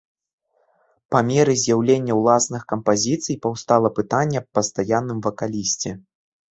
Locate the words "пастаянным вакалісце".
4.61-5.91